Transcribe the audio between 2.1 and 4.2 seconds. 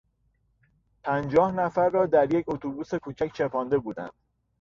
یک اتوبوس کوچک چپانده بودند.